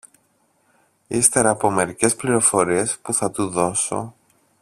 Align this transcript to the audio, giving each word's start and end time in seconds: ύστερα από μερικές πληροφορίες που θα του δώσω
ύστερα 1.07 1.49
από 1.49 1.69
μερικές 1.69 2.15
πληροφορίες 2.15 2.97
που 3.01 3.13
θα 3.13 3.31
του 3.31 3.49
δώσω 3.49 4.13